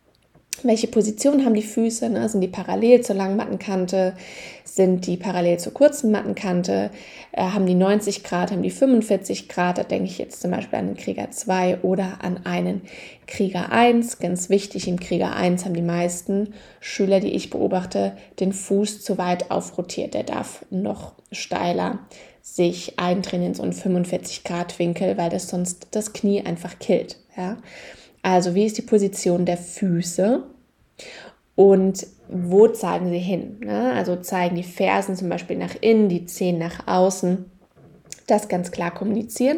[0.61, 2.09] Welche Position haben die Füße?
[2.09, 2.29] Ne?
[2.29, 4.13] Sind die parallel zur langen Mattenkante?
[4.63, 6.89] Sind die parallel zur kurzen Mattenkante?
[7.31, 8.51] Äh, haben die 90 Grad?
[8.51, 9.77] Haben die 45 Grad?
[9.77, 12.81] Da denke ich jetzt zum Beispiel an den Krieger 2 oder an einen
[13.27, 14.19] Krieger 1.
[14.19, 19.17] Ganz wichtig, im Krieger 1 haben die meisten Schüler, die ich beobachte, den Fuß zu
[19.17, 20.13] weit aufrotiert.
[20.13, 21.99] Der darf noch steiler
[22.41, 27.17] sich eindrehen in so einen 45 Grad Winkel, weil das sonst das Knie einfach killt.
[27.37, 27.57] Ja?
[28.23, 30.43] Also wie ist die Position der Füße
[31.55, 33.59] und wo zeigen sie hin?
[33.59, 33.91] Ne?
[33.93, 37.45] Also zeigen die Fersen zum Beispiel nach innen, die Zehen nach außen.
[38.25, 39.57] Das ganz klar kommunizieren.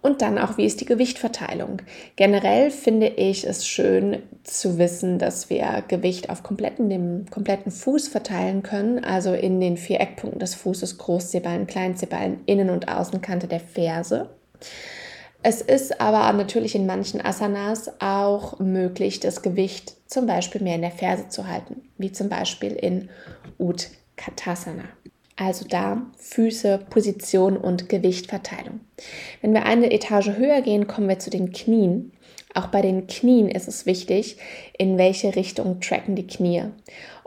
[0.00, 1.82] Und dann auch, wie ist die Gewichtverteilung?
[2.16, 8.08] Generell finde ich es schön zu wissen, dass wir Gewicht auf kompletten, dem kompletten Fuß
[8.08, 13.60] verteilen können, also in den vier Eckpunkten des Fußes, Großzehballen, Kleinzehballen, Innen- und Außenkante der
[13.60, 14.30] Ferse.
[15.42, 20.82] Es ist aber natürlich in manchen Asanas auch möglich, das Gewicht zum Beispiel mehr in
[20.82, 23.08] der Ferse zu halten, wie zum Beispiel in
[23.58, 24.84] Utkatasana.
[25.36, 28.80] Also da Füße, Position und Gewichtverteilung.
[29.40, 32.12] Wenn wir eine Etage höher gehen, kommen wir zu den Knien.
[32.54, 34.38] Auch bei den Knien ist es wichtig,
[34.76, 36.64] in welche Richtung tracken die Knie.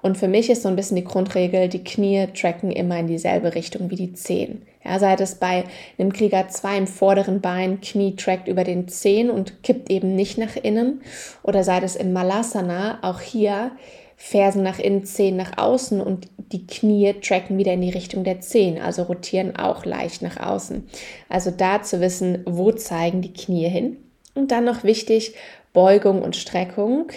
[0.01, 3.55] Und für mich ist so ein bisschen die Grundregel, die Knie tracken immer in dieselbe
[3.55, 4.63] Richtung wie die Zehen.
[4.83, 5.63] Ja, sei es bei
[5.97, 10.37] einem Krieger 2 im vorderen Bein, Knie trackt über den Zehen und kippt eben nicht
[10.39, 11.01] nach innen.
[11.43, 13.71] Oder sei es im Malasana, auch hier
[14.17, 18.39] Fersen nach innen, Zehen nach außen und die Knie tracken wieder in die Richtung der
[18.39, 20.87] Zehen, also rotieren auch leicht nach außen.
[21.29, 23.97] Also da zu wissen, wo zeigen die Knie hin.
[24.33, 25.33] Und dann noch wichtig,
[25.73, 27.07] Beugung und Streckung.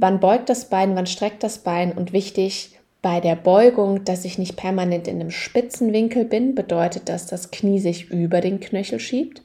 [0.00, 4.38] Wann beugt das Bein, wann streckt das Bein und wichtig bei der Beugung, dass ich
[4.38, 8.60] nicht permanent in einem spitzen Winkel bin, bedeutet das, dass das Knie sich über den
[8.60, 9.42] Knöchel schiebt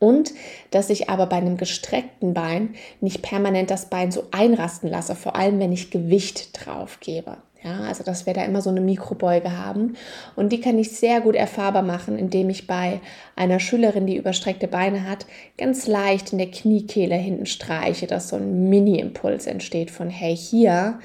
[0.00, 0.32] und
[0.72, 5.36] dass ich aber bei einem gestreckten Bein nicht permanent das Bein so einrasten lasse, vor
[5.36, 7.36] allem wenn ich Gewicht drauf gebe.
[7.62, 9.96] Ja, also dass wir da immer so eine Mikrobeuge haben.
[10.36, 13.00] Und die kann ich sehr gut erfahrbar machen, indem ich bei
[13.34, 18.36] einer Schülerin, die überstreckte Beine hat, ganz leicht in der Kniekehle hinten streiche, dass so
[18.36, 21.00] ein Mini-Impuls entsteht von, hey, hier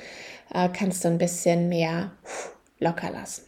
[0.53, 2.11] äh, kannst du ein bisschen mehr
[2.79, 3.43] locker lassen.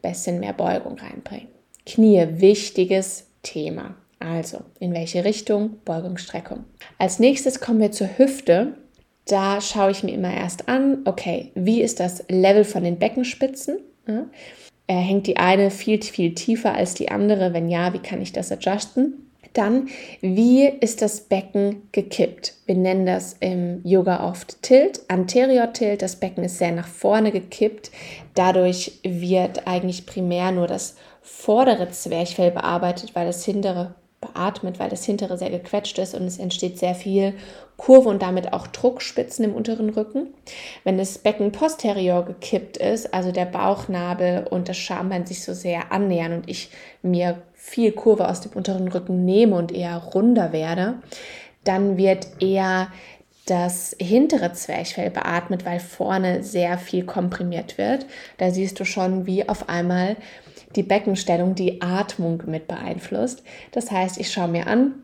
[0.00, 1.48] Bisschen mehr Beugung reinbringen.
[1.84, 3.94] Knie, wichtiges Thema.
[4.18, 5.78] Also, in welche Richtung?
[5.84, 6.64] Beugung, Streckung.
[6.98, 8.74] Als nächstes kommen wir zur Hüfte
[9.30, 13.78] da schaue ich mir immer erst an, okay, wie ist das Level von den Beckenspitzen?
[14.06, 14.26] Ja?
[14.88, 17.52] hängt die eine viel, viel tiefer als die andere?
[17.52, 19.30] Wenn ja, wie kann ich das adjusten?
[19.52, 19.88] Dann,
[20.20, 22.54] wie ist das Becken gekippt?
[22.66, 26.02] Wir nennen das im Yoga oft Tilt, Anterior Tilt.
[26.02, 27.90] Das Becken ist sehr nach vorne gekippt.
[28.34, 35.04] Dadurch wird eigentlich primär nur das vordere Zwerchfell bearbeitet, weil das hintere beatmet, weil das
[35.04, 37.34] hintere sehr gequetscht ist und es entsteht sehr viel
[37.76, 40.34] Kurve und damit auch Druckspitzen im unteren Rücken.
[40.84, 45.90] Wenn das Becken posterior gekippt ist, also der Bauchnabel und das Schambein sich so sehr
[45.90, 46.70] annähern und ich
[47.02, 50.98] mir viel Kurve aus dem unteren Rücken nehme und eher runder werde,
[51.64, 52.88] dann wird eher
[53.50, 58.06] das hintere Zwerchfell beatmet, weil vorne sehr viel komprimiert wird.
[58.38, 60.16] Da siehst du schon, wie auf einmal
[60.76, 63.42] die Beckenstellung die Atmung mit beeinflusst.
[63.72, 64.94] Das heißt, ich schaue mir an,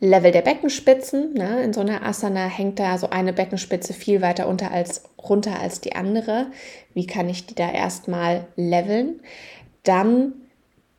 [0.00, 1.34] Level der Beckenspitzen.
[1.34, 1.62] Ne?
[1.62, 5.80] In so einer Asana hängt da so eine Beckenspitze viel weiter unter als, runter als
[5.80, 6.46] die andere.
[6.94, 9.20] Wie kann ich die da erstmal leveln?
[9.82, 10.34] Dann,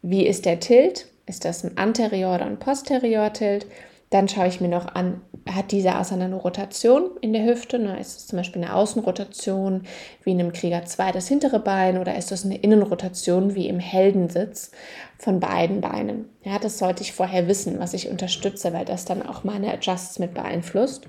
[0.01, 1.07] wie ist der Tilt?
[1.25, 3.67] Ist das ein Anterior- oder ein Posterior-Tilt?
[4.09, 7.77] Dann schaue ich mir noch an, hat dieser Asana eine Rotation in der Hüfte?
[7.77, 7.99] Ne?
[7.99, 9.83] Ist es zum Beispiel eine Außenrotation
[10.23, 13.79] wie in einem Krieger 2 das hintere Bein oder ist das eine Innenrotation wie im
[13.79, 14.71] Heldensitz
[15.19, 16.25] von beiden Beinen?
[16.43, 20.17] Ja, das sollte ich vorher wissen, was ich unterstütze, weil das dann auch meine Adjusts
[20.17, 21.07] mit beeinflusst.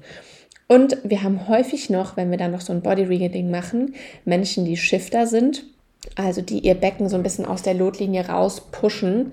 [0.69, 3.95] Und wir haben häufig noch, wenn wir dann noch so ein Body Reading machen,
[4.27, 5.65] Menschen, die Shifter sind,
[6.17, 9.33] also die ihr Becken so ein bisschen aus der Lotlinie raus pushen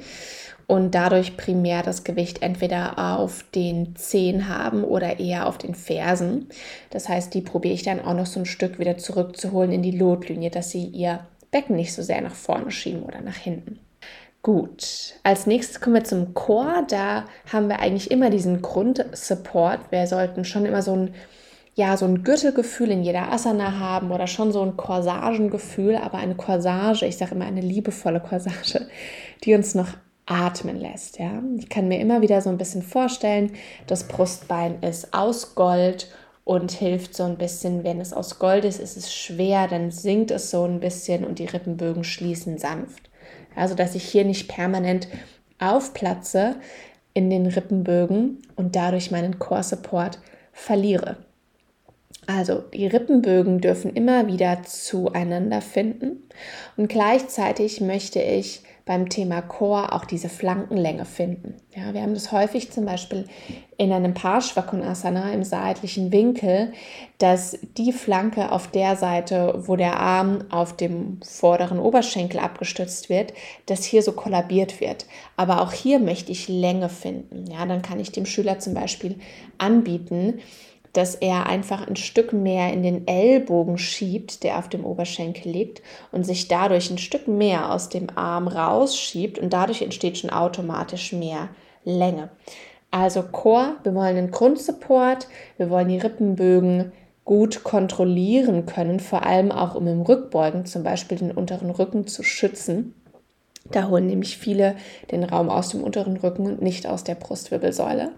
[0.68, 6.50] und dadurch primär das Gewicht entweder auf den Zehen haben oder eher auf den Fersen.
[6.90, 9.98] Das heißt, die probiere ich dann auch noch so ein Stück wieder zurückzuholen in die
[9.98, 13.80] Lotlinie, dass sie ihr Becken nicht so sehr nach vorne schieben oder nach hinten.
[14.44, 16.86] Gut, als nächstes kommen wir zum Chor.
[16.90, 19.80] Da haben wir eigentlich immer diesen Grundsupport.
[19.90, 21.14] Wir sollten schon immer so ein
[21.76, 26.34] ja, so ein Gürtelgefühl in jeder Asana haben oder schon so ein Corsagengefühl, aber eine
[26.34, 28.88] Corsage, ich sage immer eine liebevolle Corsage,
[29.44, 29.90] die uns noch
[30.28, 31.18] atmen lässt.
[31.18, 31.42] Ja?
[31.58, 33.54] Ich kann mir immer wieder so ein bisschen vorstellen,
[33.88, 36.12] das Brustbein ist aus Gold
[36.44, 40.32] und hilft so ein bisschen, wenn es aus Gold ist, ist es schwer, dann sinkt
[40.32, 43.10] es so ein bisschen und die Rippenbögen schließen sanft.
[43.56, 45.08] Also, dass ich hier nicht permanent
[45.60, 46.56] aufplatze
[47.14, 50.20] in den Rippenbögen und dadurch meinen Core Support
[50.54, 51.18] verliere.
[52.28, 56.24] Also die Rippenbögen dürfen immer wieder zueinander finden
[56.76, 61.56] und gleichzeitig möchte ich beim Thema Chor auch diese Flankenlänge finden.
[61.76, 63.26] Ja, wir haben das häufig zum Beispiel
[63.78, 66.74] in einem Parshvakonasana im seitlichen Winkel,
[67.20, 73.34] dass die Flanke auf der Seite, wo der Arm auf dem vorderen Oberschenkel abgestützt wird,
[73.68, 75.06] dass hier so kollabiert wird.
[75.36, 77.46] Aber auch hier möchte ich Länge finden.
[77.52, 79.20] Ja, dann kann ich dem Schüler zum Beispiel
[79.58, 80.40] anbieten,
[80.98, 85.84] dass er einfach ein Stück mehr in den Ellbogen schiebt, der auf dem Oberschenkel liegt,
[86.12, 91.14] und sich dadurch ein Stück mehr aus dem Arm rausschiebt und dadurch entsteht schon automatisch
[91.14, 91.50] mehr
[91.86, 92.30] Länge.
[92.90, 96.92] Also Core, wir wollen einen Grundsupport, wir wollen die Rippenbögen
[97.26, 102.24] gut kontrollieren können, vor allem auch um im Rückbeugen zum Beispiel den unteren Rücken zu
[102.24, 102.96] schützen.
[103.70, 104.78] Da holen nämlich viele
[105.12, 108.14] den Raum aus dem unteren Rücken und nicht aus der Brustwirbelsäule.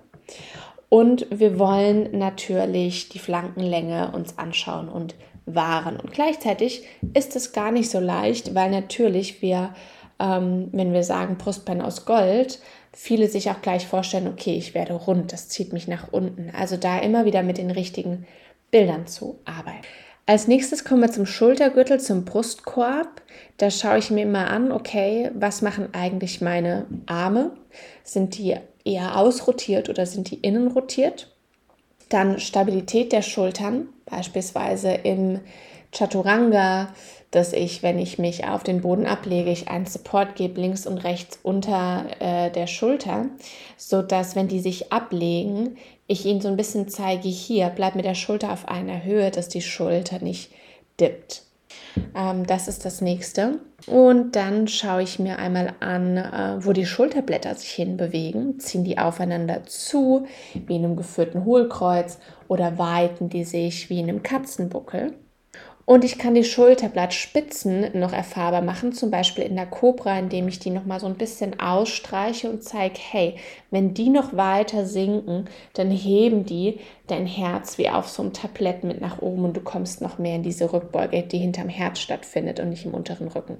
[0.89, 5.97] Und wir wollen natürlich die Flankenlänge uns anschauen und wahren.
[5.97, 9.73] Und gleichzeitig ist es gar nicht so leicht, weil natürlich wir,
[10.19, 12.59] ähm, wenn wir sagen Brustbein aus Gold,
[12.91, 16.51] viele sich auch gleich vorstellen, okay, ich werde rund, das zieht mich nach unten.
[16.55, 18.25] Also da immer wieder mit den richtigen
[18.71, 19.85] Bildern zu arbeiten.
[20.25, 23.23] Als nächstes kommen wir zum Schultergürtel, zum Brustkorb.
[23.57, 27.51] Da schaue ich mir immer an, okay, was machen eigentlich meine Arme?
[28.03, 28.55] Sind die
[28.89, 31.27] eher ausrotiert oder sind die innen rotiert?
[32.09, 35.39] Dann Stabilität der Schultern, beispielsweise im
[35.91, 36.89] Chaturanga,
[37.31, 40.97] dass ich, wenn ich mich auf den Boden ablege, ich einen Support gebe links und
[40.97, 43.27] rechts unter äh, der Schulter,
[43.77, 48.05] so dass wenn die sich ablegen, ich ihnen so ein bisschen zeige, hier bleib mit
[48.05, 50.51] der Schulter auf einer Höhe, dass die Schulter nicht
[50.99, 51.43] dippt.
[52.15, 53.59] Ähm, das ist das nächste.
[53.87, 58.59] Und dann schaue ich mir einmal an, äh, wo die Schulterblätter sich hinbewegen.
[58.59, 64.09] Ziehen die aufeinander zu, wie in einem geführten Hohlkreuz, oder weiten die sich wie in
[64.09, 65.13] einem Katzenbuckel.
[65.89, 70.59] Und ich kann die Schulterblattspitzen noch erfahrbar machen, zum Beispiel in der Cobra, indem ich
[70.59, 73.37] die noch mal so ein bisschen ausstreiche und zeige, hey,
[73.71, 78.83] wenn die noch weiter sinken, dann heben die dein Herz wie auf so einem Tablett
[78.83, 82.59] mit nach oben und du kommst noch mehr in diese Rückbeuge, die hinterm Herz stattfindet
[82.59, 83.57] und nicht im unteren Rücken.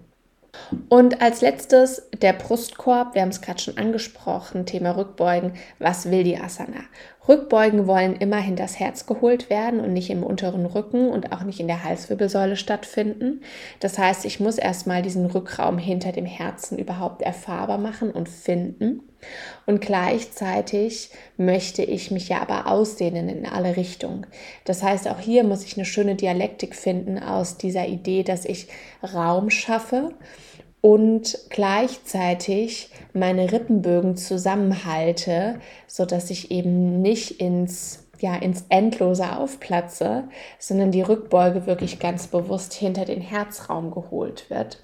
[0.87, 3.15] Und als letztes der Brustkorb.
[3.15, 5.53] Wir haben es gerade schon angesprochen, Thema Rückbeugen.
[5.79, 6.81] Was will die Asana?
[7.29, 11.59] Rückbeugen wollen immer hinters Herz geholt werden und nicht im unteren Rücken und auch nicht
[11.59, 13.41] in der Halswirbelsäule stattfinden.
[13.79, 19.03] Das heißt, ich muss erstmal diesen Rückraum hinter dem Herzen überhaupt erfahrbar machen und finden.
[19.67, 24.25] Und gleichzeitig möchte ich mich ja aber ausdehnen in alle Richtungen.
[24.65, 28.69] Das heißt, auch hier muss ich eine schöne Dialektik finden aus dieser Idee, dass ich
[29.03, 30.13] Raum schaffe
[30.81, 40.25] und gleichzeitig meine Rippenbögen zusammenhalte, so dass ich eben nicht ins ja, ins Endlose aufplatze,
[40.57, 44.79] sondern die Rückbeuge wirklich ganz bewusst hinter den Herzraum geholt wird,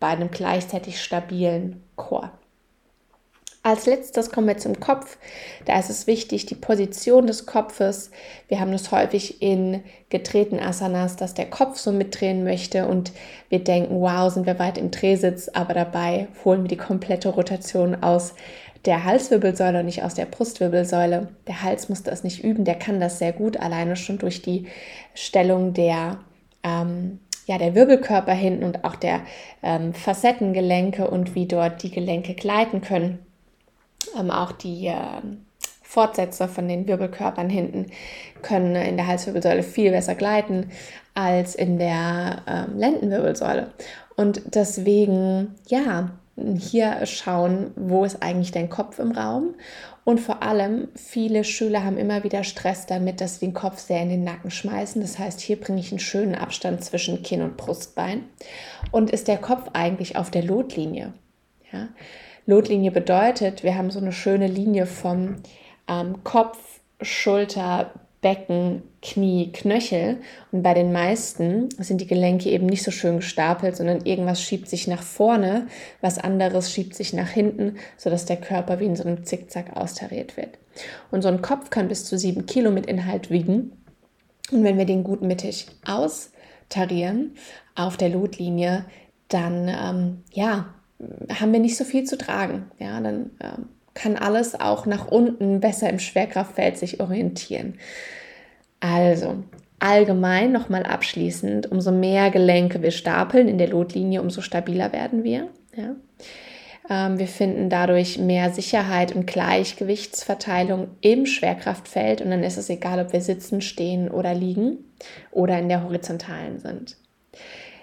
[0.00, 2.32] bei einem gleichzeitig stabilen Chor.
[3.62, 5.18] Als letztes kommen wir zum Kopf.
[5.66, 8.10] Da ist es wichtig, die Position des Kopfes.
[8.48, 13.12] Wir haben das häufig in getretenen Asanas, dass der Kopf so mitdrehen möchte und
[13.50, 18.02] wir denken, wow, sind wir weit im Drehsitz, aber dabei holen wir die komplette Rotation
[18.02, 18.32] aus
[18.86, 21.28] der Halswirbelsäule und nicht aus der Brustwirbelsäule.
[21.46, 24.68] Der Hals muss das nicht üben, der kann das sehr gut, alleine schon durch die
[25.12, 26.20] Stellung der
[26.62, 29.20] ähm, ja, der Wirbelkörper hinten und auch der
[29.62, 33.18] ähm, Facettengelenke und wie dort die Gelenke gleiten können
[34.18, 34.94] ähm, auch die äh,
[35.82, 37.86] Fortsätze von den Wirbelkörpern hinten
[38.42, 40.70] können in der Halswirbelsäule viel besser gleiten
[41.14, 43.72] als in der ähm, Lendenwirbelsäule.
[44.16, 46.10] Und deswegen, ja,
[46.58, 49.54] hier schauen, wo ist eigentlich dein Kopf im Raum.
[50.04, 54.00] Und vor allem, viele Schüler haben immer wieder Stress damit, dass sie den Kopf sehr
[54.02, 55.02] in den Nacken schmeißen.
[55.02, 58.24] Das heißt, hier bringe ich einen schönen Abstand zwischen Kinn und Brustbein.
[58.90, 61.12] Und ist der Kopf eigentlich auf der Lotlinie?
[61.72, 61.88] Ja?
[62.46, 65.36] Lotlinie bedeutet, wir haben so eine schöne Linie vom
[65.88, 66.58] ähm, Kopf,
[67.02, 70.18] Schulter, Becken, Knie, Knöchel.
[70.52, 74.68] Und bei den meisten sind die Gelenke eben nicht so schön gestapelt, sondern irgendwas schiebt
[74.68, 75.68] sich nach vorne,
[76.00, 80.36] was anderes schiebt sich nach hinten, sodass der Körper wie in so einem Zickzack austariert
[80.36, 80.58] wird.
[81.10, 83.72] Und so ein Kopf kann bis zu sieben Kilo mit Inhalt wiegen.
[84.52, 87.36] Und wenn wir den gut mittig austarieren
[87.74, 88.84] auf der Lotlinie,
[89.28, 90.74] dann ähm, ja,
[91.40, 92.70] haben wir nicht so viel zu tragen.
[92.78, 97.74] Ja, dann ähm, kann alles auch nach unten besser im Schwerkraftfeld sich orientieren.
[98.80, 99.44] Also,
[99.78, 105.48] allgemein nochmal abschließend, umso mehr Gelenke wir stapeln in der Lotlinie, umso stabiler werden wir.
[105.74, 105.96] Ja?
[106.88, 113.00] Ähm, wir finden dadurch mehr Sicherheit und Gleichgewichtsverteilung im Schwerkraftfeld und dann ist es egal,
[113.00, 114.78] ob wir sitzen, stehen oder liegen
[115.30, 116.96] oder in der horizontalen sind.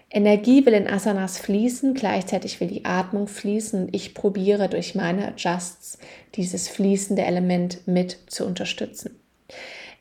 [0.09, 5.27] Energie will in Asanas fließen, gleichzeitig will die Atmung fließen und ich probiere durch meine
[5.27, 5.99] Adjusts
[6.35, 9.19] dieses fließende Element mit zu unterstützen.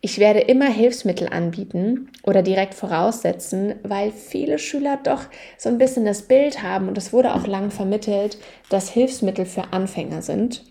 [0.00, 5.24] Ich werde immer Hilfsmittel anbieten oder direkt voraussetzen, weil viele Schüler doch
[5.58, 8.38] so ein bisschen das Bild haben und es wurde auch lang vermittelt,
[8.68, 10.62] dass Hilfsmittel für Anfänger sind.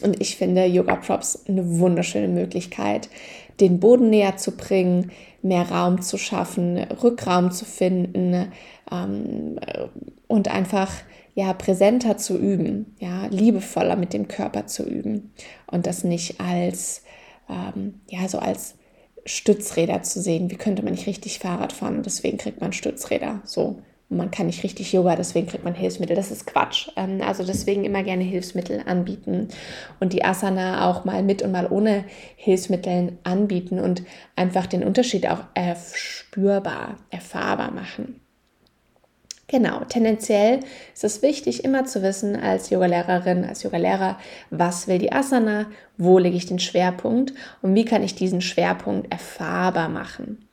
[0.00, 3.10] Und ich finde Yoga Props eine wunderschöne Möglichkeit,
[3.60, 5.10] den Boden näher zu bringen,
[5.42, 8.52] mehr Raum zu schaffen, Rückraum zu finden
[8.90, 9.58] ähm,
[10.28, 10.90] und einfach
[11.34, 15.32] ja präsenter zu üben, ja liebevoller mit dem Körper zu üben.
[15.66, 17.02] Und das nicht als
[17.48, 18.74] ähm, ja so als
[19.24, 20.50] Stützräder zu sehen.
[20.50, 21.98] Wie könnte man nicht richtig Fahrrad fahren?
[21.98, 23.40] Und deswegen kriegt man Stützräder.
[23.44, 23.78] So
[24.16, 26.16] man kann nicht richtig Yoga, deswegen kriegt man Hilfsmittel.
[26.16, 26.88] Das ist Quatsch.
[26.96, 29.48] Ähm, also deswegen immer gerne Hilfsmittel anbieten
[30.00, 32.04] und die Asana auch mal mit und mal ohne
[32.36, 34.02] Hilfsmitteln anbieten und
[34.36, 35.40] einfach den Unterschied auch
[35.94, 38.20] spürbar, erfahrbar machen.
[39.52, 40.60] Genau, tendenziell
[40.94, 45.66] ist es wichtig, immer zu wissen als Yogalehrerin, als Yogalehrer, was will die Asana,
[45.98, 50.48] wo lege ich den Schwerpunkt und wie kann ich diesen Schwerpunkt erfahrbar machen.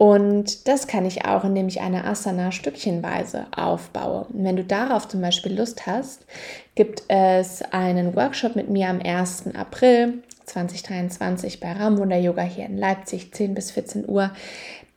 [0.00, 4.24] Und das kann ich auch, indem ich eine Asana stückchenweise aufbaue.
[4.32, 6.24] Und wenn du darauf zum Beispiel Lust hast,
[6.74, 9.54] gibt es einen Workshop mit mir am 1.
[9.54, 14.30] April 2023 bei Raumwunder Yoga hier in Leipzig, 10 bis 14 Uhr.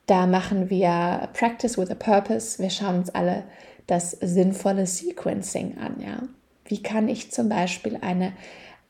[0.06, 2.64] Da machen wir Practice with a Purpose.
[2.64, 3.44] Wir schauen uns alle
[3.88, 6.02] das sinnvolle Sequencing an.
[6.02, 6.22] Ja?
[6.64, 8.32] Wie kann ich zum Beispiel eine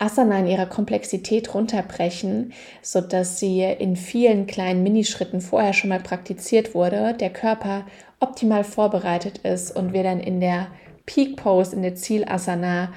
[0.04, 2.52] Asana in ihrer Komplexität runterbrechen,
[2.82, 7.86] sodass sie in vielen kleinen Minischritten vorher schon mal praktiziert wurde, der Körper
[8.20, 10.68] optimal vorbereitet ist und wir dann in der
[11.06, 12.92] Peak Pose, in der Zielasana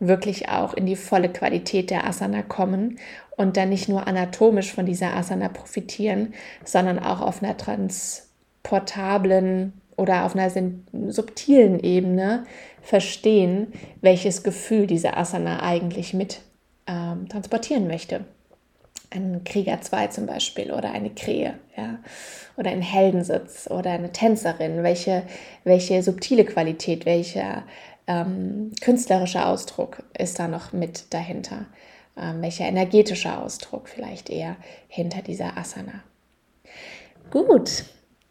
[0.00, 2.98] wirklich auch in die volle Qualität der Asana kommen
[3.36, 6.34] und dann nicht nur anatomisch von dieser Asana profitieren,
[6.64, 10.50] sondern auch auf einer transportablen oder auf einer
[11.08, 12.44] subtilen Ebene
[12.82, 13.68] verstehen,
[14.00, 16.40] welches Gefühl diese Asana eigentlich mit
[16.88, 18.24] ähm, transportieren möchte.
[19.10, 21.98] Ein Krieger 2 zum Beispiel oder eine Krähe, ja,
[22.56, 25.22] oder ein Heldensitz oder eine Tänzerin, welche,
[25.64, 27.64] welche subtile Qualität, welcher
[28.06, 31.66] ähm, künstlerische Ausdruck ist da noch mit dahinter?
[32.16, 34.56] Ähm, welcher energetische Ausdruck vielleicht eher
[34.88, 36.02] hinter dieser Asana?
[37.30, 37.84] Gut,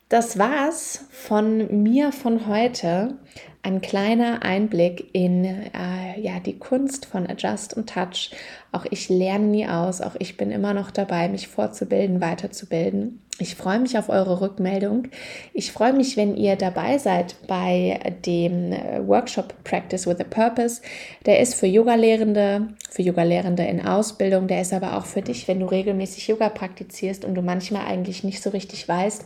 [0.09, 3.15] das war's von mir von heute.
[3.61, 8.31] Ein kleiner Einblick in äh, ja, die Kunst von Adjust und Touch.
[8.71, 13.21] Auch ich lerne nie aus, auch ich bin immer noch dabei, mich fortzubilden, weiterzubilden.
[13.39, 15.09] Ich freue mich auf eure Rückmeldung.
[15.53, 20.81] Ich freue mich, wenn ihr dabei seid bei dem äh, Workshop Practice with a Purpose.
[21.25, 24.47] Der ist für Yoga-Lehrende, für Yoga-Lehrende in Ausbildung.
[24.47, 28.23] Der ist aber auch für dich, wenn du regelmäßig Yoga praktizierst und du manchmal eigentlich
[28.23, 29.25] nicht so richtig weißt,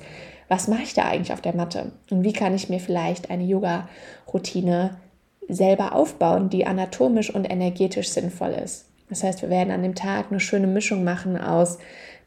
[0.51, 1.93] was mache ich da eigentlich auf der Matte?
[2.09, 4.97] Und wie kann ich mir vielleicht eine Yoga-Routine
[5.47, 8.89] selber aufbauen, die anatomisch und energetisch sinnvoll ist?
[9.07, 11.79] Das heißt, wir werden an dem Tag eine schöne Mischung machen aus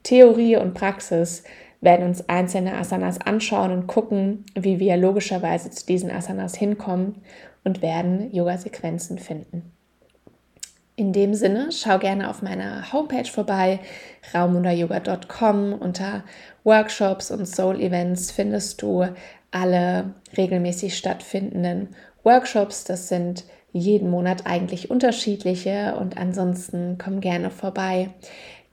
[0.04, 1.44] Theorie und Praxis,
[1.82, 7.16] werden uns einzelne Asanas anschauen und gucken, wie wir logischerweise zu diesen Asanas hinkommen
[7.62, 9.70] und werden Yoga-Sequenzen finden.
[10.96, 13.80] In dem Sinne, schau gerne auf meiner Homepage vorbei,
[14.32, 15.72] raumwunderyoga.com.
[15.72, 16.22] Unter
[16.64, 19.06] Workshops und Soul Events findest du
[19.50, 21.88] alle regelmäßig stattfindenden
[22.24, 22.84] Workshops.
[22.84, 28.10] Das sind jeden Monat eigentlich unterschiedliche und ansonsten komm gerne vorbei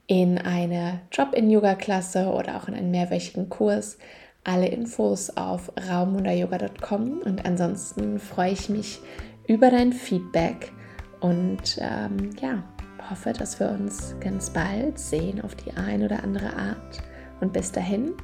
[0.06, 3.98] in eine Drop-in-Yoga-Klasse oder auch in einen mehrwöchigen Kurs.
[4.44, 9.00] Alle Infos auf raumwunderyoga.com und ansonsten freue ich mich
[9.46, 10.72] über dein Feedback
[11.20, 12.64] und ähm, ja,
[13.08, 17.02] hoffe, dass wir uns ganz bald sehen auf die eine oder andere Art.
[17.42, 18.14] Und bis dahin,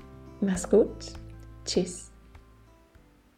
[0.40, 1.12] mach's gut.
[1.64, 2.07] Tschüss.